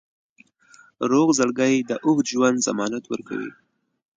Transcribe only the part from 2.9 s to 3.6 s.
ورکوي.